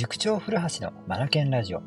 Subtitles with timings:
[0.00, 1.82] 塾長古橋のマナケンラジオ。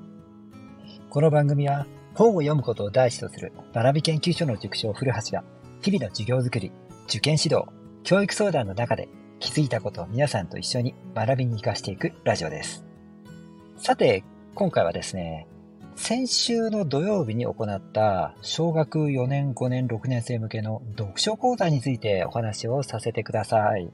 [1.09, 5.43] この番組は本を読むことを第一とする学び研究所の塾長古橋が
[5.81, 6.71] 日々の授業づくり、
[7.07, 7.65] 受験指導、
[8.03, 9.09] 教育相談の中で
[9.39, 12.85] 気づいたことを皆さんと一緒に学びに活かしていくラジオです。
[13.77, 14.23] さて、
[14.53, 15.47] 今回はですね、
[15.95, 23.89] 先週の土曜日に行った小学4年、5年、6年生向けの読書講座についてお話をさせてください。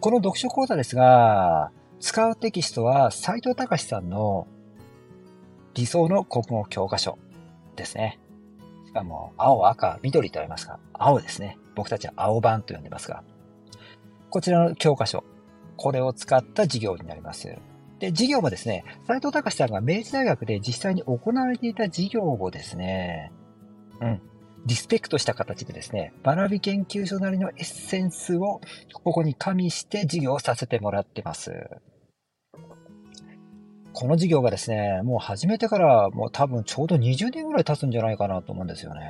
[0.00, 4.46] この読書講座ですが、使うテキストは斎藤隆さんの
[5.74, 7.18] 理想の国語教科書
[7.76, 8.20] ですね。
[8.86, 11.58] しかも、青、赤、緑とありますが、青ですね。
[11.74, 13.24] 僕たちは青版と呼んでますが。
[14.30, 15.24] こちらの教科書。
[15.76, 17.48] これを使った授業になります。
[17.98, 23.32] で、授業もですね、斎藤隆さんが明治大学で実際に行われていた授業をですね、
[24.00, 24.20] うん、
[24.66, 28.60] リスペクトした形でですね、学び研究所なりのエッセンスを
[28.92, 31.52] ここに加味して授業をさせてもらってます。
[33.92, 39.00] この授業がですね、もう始めてからもう多分ちょうど20年ぐらい経つんじゃないかなと思うんですよね。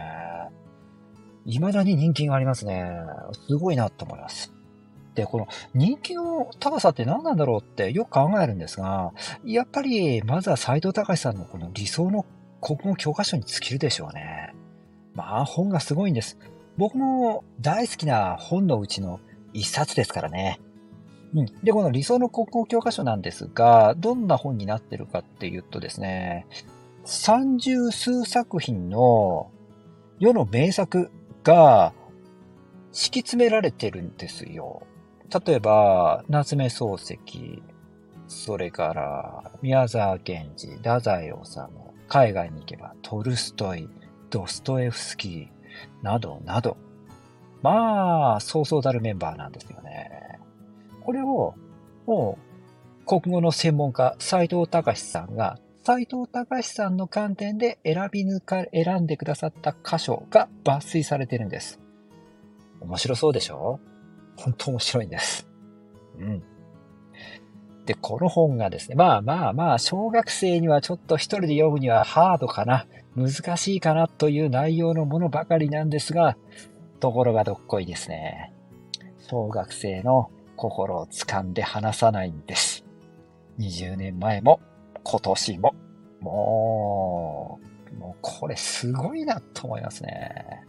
[1.47, 2.91] 未だに人気がありますね。
[3.48, 4.52] すごいなと思います。
[5.14, 9.12] で、この人気の高さって何なんだろうってよく考えるんですが、
[9.44, 12.27] やっぱりまずは斎藤隆さんのこの理想の
[12.60, 14.55] 国語教科書に尽きるでしょうね。
[15.14, 16.38] まあ本がすごいんです。
[16.76, 19.20] 僕も大好きな本のうちの
[19.52, 20.60] 一冊ですからね。
[21.34, 21.46] うん。
[21.62, 26.46] で、この理想の国語教科書なんですが、どんな本になってるかっていうとですね、
[27.04, 29.50] 三十数作品の
[30.18, 31.10] 世の名作
[31.42, 31.92] が
[32.92, 34.82] 敷き詰められてるんですよ。
[35.46, 37.62] 例えば、夏目漱石、
[38.28, 41.60] それから宮沢賢治、太宰治、
[42.08, 43.88] 海外に行けばトルストイ、
[44.30, 46.77] ドストエフスキー、などなど。
[47.62, 50.39] まあ、そうそうたるメンバーなんですよね。
[51.03, 51.55] これを、
[52.06, 52.39] も
[53.03, 61.81] う、国語の専門家、斎藤隆さんが、斎藤隆さんの観点で選び抜か、選んでくださった箇所が抜粋されてるんです。
[62.81, 63.81] 面白そうでしょ？
[64.37, 65.48] 本当面白いんです。
[66.19, 66.43] うん。
[67.87, 76.37] で、この本がですね、まあまあまあ、小学生にはちょっと一人で読むにはハードかな、難しいかなという内容のものばかりなんですが、
[77.00, 78.53] ところがどっこいですね。
[79.28, 82.84] 小学生の心を掴んで離さないんです。
[83.59, 84.61] 20年前も、
[85.03, 85.75] 今年も、
[86.21, 87.61] も
[87.93, 90.62] う、もうこれすごいなと思いますね。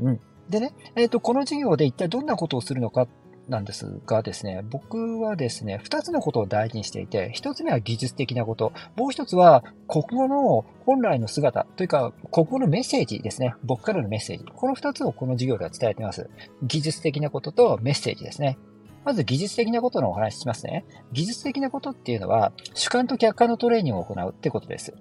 [0.00, 0.20] うん。
[0.48, 3.06] でね、えっ、ー、と、この授業で一体どんなことをするのか
[3.50, 13.54] なんですがですね、僕はですね、二つのことを大事にしていて、一つ目は技術的なこと、もう一つは国語の本来の姿というか、国語のメッセージですね。
[13.64, 14.44] 僕からのメッセージ。
[14.44, 16.30] この二つをこの授業では伝えています。
[16.62, 18.56] 技術的なこととメッセージですね。
[19.04, 20.84] まず技術的なことのお話ししますね。
[21.12, 24.94] 技術的なことっていうのは、主観と客観のトレーニングを行うってことです。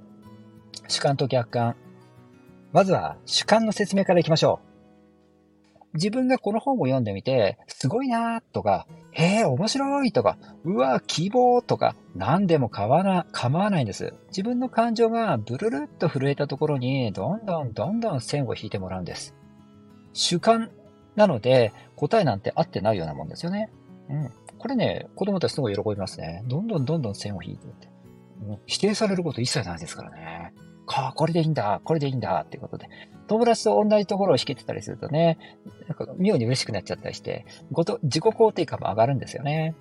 [0.87, 1.75] 主観と客観。
[2.71, 4.68] まずは主観の説明からいきましょう。
[5.93, 14.13] 自分がこの本を読んでみて、すごいなーとか、へえ、面白いとか、うわ、希望とか、何でも構わな構わないんです。
[14.27, 19.35] 自分の感情がブルルっと震えたところに、どんどんどんどん線を引いてもらうんです。
[20.13, 20.71] 主観
[21.15, 23.71] なので、答えなんて合ってないようなもんですよね。
[24.09, 24.31] うん。
[24.57, 26.43] これね、子供たちすごい喜びますね。
[26.47, 27.89] どんどんどんどん線を引いていって。
[28.65, 30.53] 否定されること一切ないですからね。
[30.89, 32.89] かあ、これでいいんだ、これでいいんだ、っていうことで。
[33.27, 35.37] 友達と同じところを引けてたりするとね、
[35.87, 39.75] なんか妙に嬉しくなっちゃったりして、ごと自己肯定感も上がるんですよね。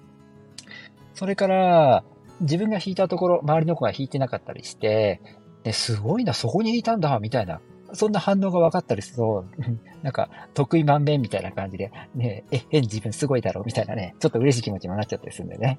[1.14, 2.04] それから、
[2.40, 5.20] 自分が引いたところ、周りの子が引いてなかったりして、
[5.64, 7.60] ね、すごいな、そこにいたんだ、みたいな
[7.92, 9.44] そんな反応が分かったりすると、
[10.02, 15.78] なんか、得意満面みたいな感じで、ねえ、え、自分すごいだろうみたいなね、ちょっと嬉しい気持ちにもなっちゃったりするんでね。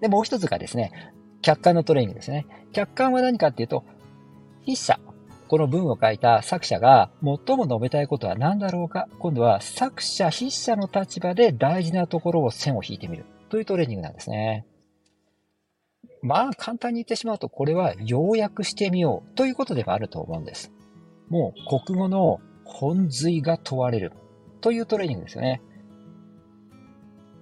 [0.00, 0.92] で、もう一つがですね、
[1.48, 2.44] 客観のトレーニングですね。
[2.74, 3.82] 客観は何かっていうと、
[4.66, 5.00] 筆者。
[5.48, 9.08] この文を書いた作者が最も述べたいことは何だろうか。
[9.18, 14.66] 今度は作者、筆者の立場で大事なところを線を引いてみるというトレーニングなんですね。
[16.20, 20.70] まあ簡単に言ってしまうと、これは要約してみようということでもあると思うんです。
[21.30, 24.12] もう国語の本髄が問われる
[24.60, 25.62] というトレーニングですよね。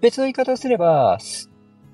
[0.00, 1.19] 別の言い方をすれば、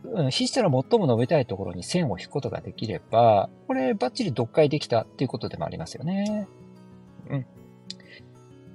[0.05, 6.49] うん筆者の最も述べたいところに線を引くことができれば、これバッチリ読解できたっていうことでもありますよね。
[7.31, 7.47] うん。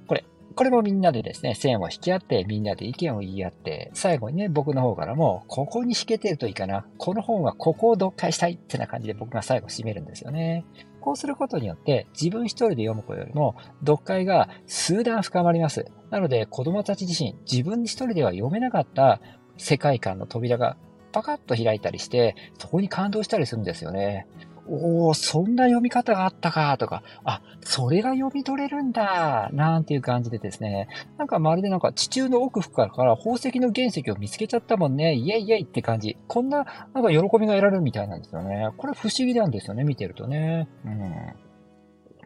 [0.06, 6.84] これこれもみんなでですね、線を引き合って、みんなで意見を言い合って、最後にね、僕の方からも、ここに引けてるといいかな。
[6.96, 10.64] この本はここを読解したいってな感じで僕が最後締めるんですよね。
[11.00, 15.86] こうすることによって、自分一人で読むことよりも、読解が数段深まります。
[16.10, 19.20] なので、子供たち自身、自分一人では読めなかった
[19.58, 20.76] 世界観の扉が
[21.12, 24.26] パカッと開いたりして、そこに感動したりするんですよね。
[24.70, 36.18] おー、そんな読み方があったか、とか、あ、それが読み取れるんだ、なんていう感じでですね、なんかまるでなんか地中の奥深くから宝石の原石を見つけちゃったもんね、イェイイェイって感じ。
[36.28, 38.68] こんな、なんか喜びが得られるみたいなんですよね。
[38.76, 40.68] これ不思議なんですよね、見てるとね。
[40.84, 41.00] うん。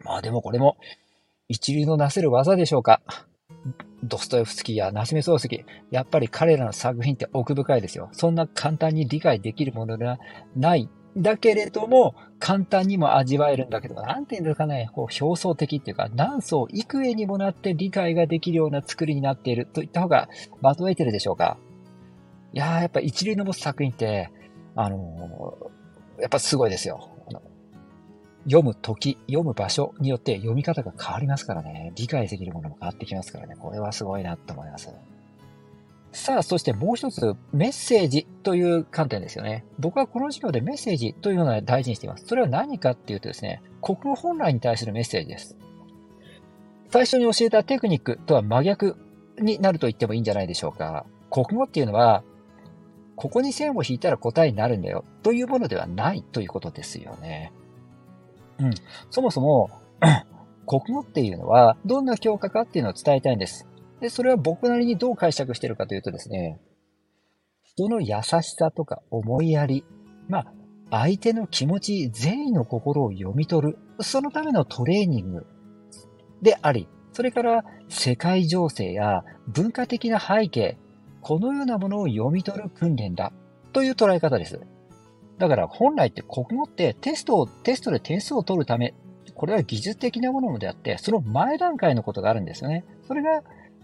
[0.03, 0.75] まあでもこれも、
[1.47, 3.01] 一流のなせる技でしょうか。
[4.03, 8.09] ドストエフスキーやナシメ漱石、やっぱり彼らの作品って奥深いですよ。
[8.11, 10.19] そんな簡単に理解できるものでは
[10.55, 20.27] ないだけれども、簡単にも味わえるんだけど、なんていうんですかね、こう表層的っていうか、何層幾重にもなって理解ができるような作りになっているといった方が
[20.61, 21.57] まとえてるでしょうか。
[22.51, 24.31] いやー、やっぱ一流の持つ作品って、
[24.75, 27.12] あのー、やっぱすごいですよ。
[28.45, 31.93] 読む時、読む場所によって読み方が変わりますからね。
[31.95, 33.55] 理解できるものも変わってきますからね。
[33.57, 34.89] これはすごいなと思います。
[36.11, 39.65] さあ、そしてもう一つ、メッセージという観点ですよね。
[39.79, 42.25] 僕はこの授業でメッセージというのを大事にしています。
[42.27, 45.57] それは何かっていうとですね、国語本来に対するメッセージです。
[46.91, 48.97] 最初に教えたテクニックとは真逆
[49.39, 51.05] になると言ってもいいんじゃないでしょうか。
[51.31, 52.23] 国語っていうのは、
[53.15, 57.51] ここに線を引いたら答えになるんだよというものではないということですよね。
[58.63, 58.73] うん。
[59.09, 59.69] そもそも、
[60.65, 63.67] 国語っていうのはどんな教科かっていうのを伝えたいんです。
[63.99, 66.59] で、それは僕なりにどう解釈してるかというとですね、
[67.63, 69.85] 人の優しさとか思いやり、
[70.29, 70.53] まあ、
[70.91, 75.45] 相手の気持ち、善意の心を読み取る、そのためのトレーニング
[76.41, 80.77] であり、それから世界情勢や文化的な背景、
[81.21, 83.33] このようなものを読み取る訓練だ
[83.71, 84.61] という捉え方です。
[85.37, 88.93] だから本来って国語ってテストを、テストで点数を取るため、
[89.35, 92.85] これは技術的なものであって、その前段階のことがあるんですよね。
[93.07, 93.41] それが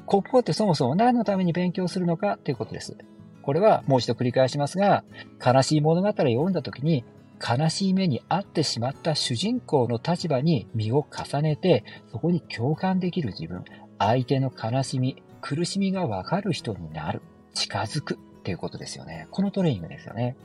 [0.07, 2.97] 国語ってそもそも何のために勉強するのかということです。
[3.41, 5.03] これはもう一度繰り返しますが、
[5.43, 7.03] 悲しい物語を読んだ時に、
[7.41, 13.63] 悲しい目に遭ってしまった主人公の立場に身を重ねて、そこに共感できる自分、
[13.97, 17.21] 相手の悲しみ、苦しみがわかる人になる、
[17.53, 19.27] 近づくっていうことですよね。
[19.31, 20.35] このトレーニングですよね。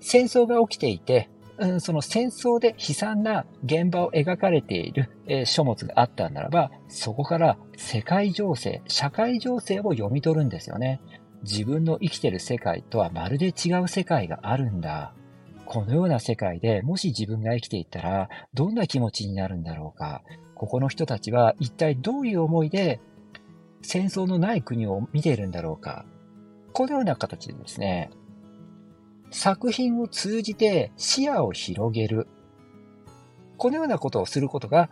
[0.00, 11.00] 戦争が起きていて、うん、その戦争で悲惨な現場を描かれている、えー、書物があったならば、そこから世界情勢、社会情勢を読み取るんですよね。
[11.42, 15.14] 自分の生きてる世界とはまるで違う世界があるんだ。
[15.64, 20.22] このような世界でもし自分が生きていったらどんな気持ちになるんだろうか。
[20.54, 23.00] ここの人たちは一体どういう思いで
[23.82, 26.04] 戦争のない国を見ているんだろうか。
[26.72, 28.10] このような形でですね、
[29.30, 32.28] 作品を通じて視野を広げる。
[33.56, 34.90] このようなことをすることが、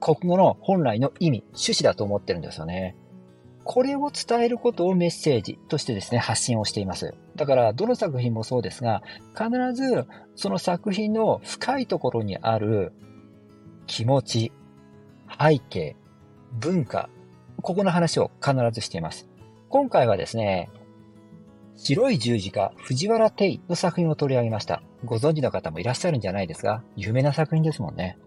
[0.00, 2.96] 国語の本来の意味、趣旨だと思ってるんですよね。
[3.64, 7.14] これを伝えることをメッセージとしてですね、発信をしています。
[7.36, 9.02] だから、どの作品もそうですが、
[9.34, 12.92] 必ずその作品の深いところにある
[13.86, 14.52] 気持ち、
[15.40, 15.96] 背景、
[16.52, 17.08] 文化、
[17.62, 19.28] ここの話を必ずしています。
[19.68, 20.68] 今回はですね、
[21.76, 24.82] 白い十字架、藤原定の作品を取り上げました。
[25.04, 28.18] ご存知の方もいらっしゃるんじゃないですか有名な作品ですもんね。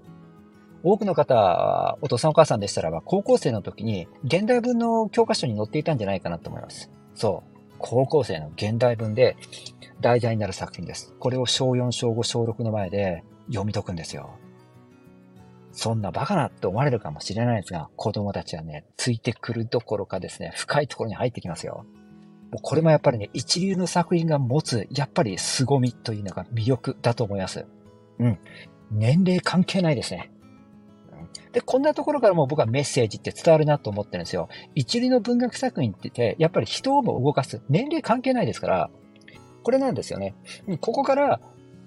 [0.83, 6.91] 多くの方、お父さんお母さんでしたらば、高校生の時に現代文の教科書に載っていたんじゃないかなと思います。
[7.15, 7.55] そう。
[7.79, 9.35] 高校生の現代文で
[10.01, 11.13] 題材になる作品です。
[11.19, 14.37] これを小4、小5、小6の前で読み解くんですよ。
[15.71, 21.85] そんなバカなって思われるかもしれないですが、子供たちはね、ついてくるどころかですね、深いところに入ってきますよ。
[22.51, 27.65] もうこれもやっぱりね、一流の作品が持つ、やっぱり凄みというのが魅力だと思います。
[28.19, 28.39] うん。
[28.91, 30.31] 年齢関係ないですね。
[31.51, 34.49] で、こんなところからも僕はメッセージって伝わるなと思ってるんですよ。
[34.75, 37.61] 一流の文学作品って言って、やっぱり人をも動かす。
[37.69, 38.89] 年齢関係ないですから、
[39.63, 40.35] これなんですよね。
[40.81, 41.39] ここから、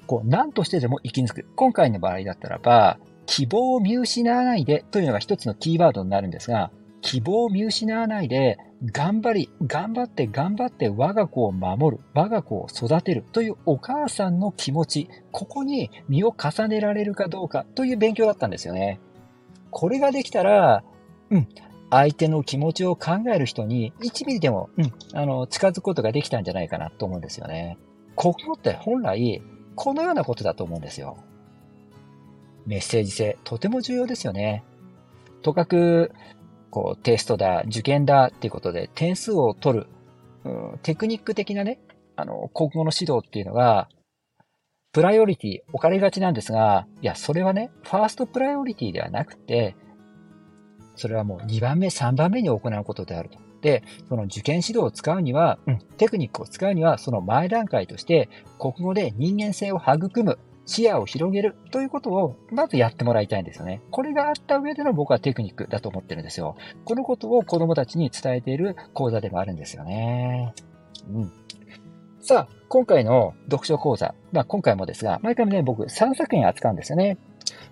[0.07, 1.47] こう、何としてでも生き抜く。
[1.55, 6.71] 今回の場合だったらば、希望を見失わないでというのが一つのキーワードになるんですが、
[7.09, 19.01] 希望を見失わないで、頑張り、頑張って頑張って我が子を守る、我が子を育てるというお母さんの気持ち、ここに身を重ねられるかどうかという勉強だったんですよね。
[19.71, 20.85] これができたら、
[21.31, 21.49] うん、
[21.89, 27.79] 相手の気持ちを考える人に1ミリでも、うん、あの、近づくことができたんじゃないかなと思うんですよね。
[28.17, 29.43] 国語って本来、
[29.77, 31.17] このようなことだと思うんですよ。
[32.67, 34.63] メッセージ性、とても重要ですよね。
[35.41, 36.13] とかく、
[36.71, 39.87] こう、テストだ、受験だっていうことで点数を取る、
[40.45, 41.81] うん、テクニック的なね、
[42.17, 43.89] あの、国語の指導っていうのが、
[44.93, 49.77] プライオリティ置かれがちなんですが、いや、それはね、ファーストプライオリティではなくて、
[50.97, 53.39] それはもう2番目、3番目に行うことであると。
[53.61, 63.81] で、その受験指導を使うには、うん、テクニックを使うには、その前段階として、国語で人間性を育む、視野を広げるということを、まずやってもらいたいんですよね。
[63.91, 66.57] これがあった上での僕はテクニックだと思ってるんですよ。
[66.85, 70.53] このことを子供たちに伝えている講座でもあるんですよね。
[71.11, 71.33] うん。
[72.21, 74.15] さあ、今回の読書講座。
[74.31, 77.17] まあ今回もですが、毎回ね、僕3作品扱うんですよね。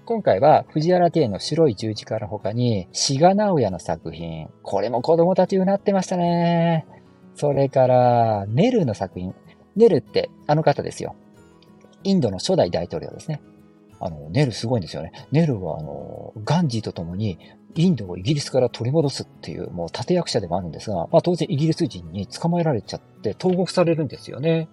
[0.07, 4.49] 今回は藤原庭園の白い十字架の他に、志賀直哉の作品。
[4.63, 6.87] これも子供たちうなってましたね。
[7.35, 9.35] それから、ネルの作品。
[9.77, 11.15] ネルってあの方ですよ。
[12.07, 13.43] インドの初代大統領ですね。
[13.99, 15.13] あの、ネルすごいんですよね。
[15.33, 17.39] ネルは、あの、ガンジーと共に、
[17.75, 24.69] インドをイギリスから取り戻すっていう、もう立役者でもあるんですが、まあ当然イギリス人に捕まえられちゃって投獄されるんですよね。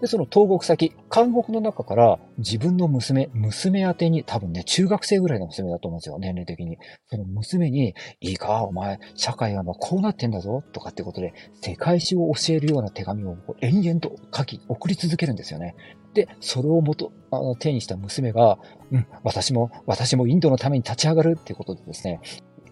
[0.00, 6.78] で、その投獄先、監獄の中から自分の娘、娘宛てに、多分ね、中学生ぐらいの娘だと思うんですよ、年齢的に。
[7.08, 15.76] その娘に、いいか、お前、社会はまこうなってんだぞ、とかってことで、世界史を教えるような手紙を延々と書き、送り続けるんですよね。
[16.14, 18.58] で、それをもと、あの、手にした娘が、
[18.90, 22.20] うん、私も、私もインドのために立ち上がるっていうことでですね、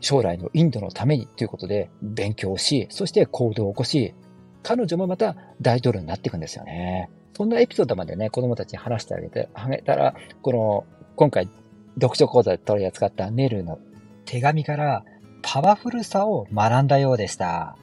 [0.00, 4.14] 将来のインドのためにということで勉強し、そして行動を起こし、
[4.62, 7.10] 彼女もまた大統領になっていくんですよね。
[7.38, 11.48] そんなエピソードまでね、子供たちに話してあげて、あげたら、この、今回、
[11.94, 13.78] 読書講座で取り扱ったネルの
[14.24, 15.04] 手紙から
[15.40, 17.76] パワフルさを学んだようでした。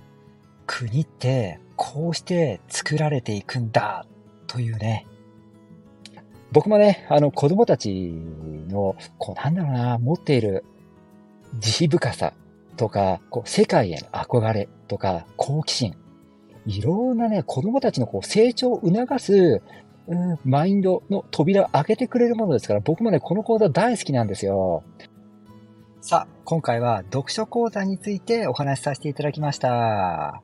[0.68, 4.06] 国ってこうして作られていくんだ
[4.48, 5.08] というね。
[6.52, 8.12] 僕もね、あの子供たち
[8.68, 10.66] の、こうなんだろうな、持っている
[11.60, 12.34] 慈悲深さ
[12.76, 15.96] とか、こう世界への憧れとか好奇心
[16.66, 19.62] いろんなね、子供たちのこう成長を促す、
[20.08, 24.84] うん、マインドの扉を開けてくれるものですから、僕もね、この講座大好きなんですよ。
[26.02, 30.44] さあ、今回は読書講座についてお話しさせていただきました。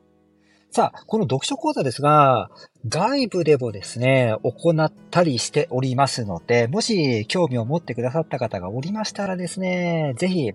[0.70, 2.50] さあ、この読書講座ですが、
[2.88, 10.52] 外部でもですね、行ったりしておりますので、もし興味を持ってくださった方がおりましたらですね、ぜひ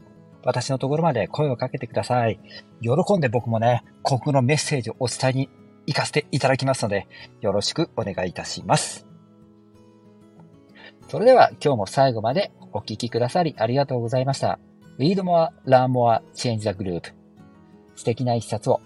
[0.48, 2.40] 私のところまで声をかけてください。
[2.82, 5.50] 喜んで僕もね、国のメッセージをお伝えに
[5.86, 7.06] 行かせていただきますので、
[7.42, 9.06] よろしくお願いいたします。
[11.10, 14.58] それでは今日も最後までお聴きくださりありがとうございました。
[14.98, 17.12] Read more, learn more, change the group.
[17.98, 18.80] 素敵な一冊を。